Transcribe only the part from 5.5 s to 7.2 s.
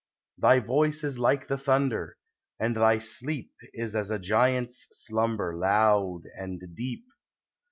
loud and deep.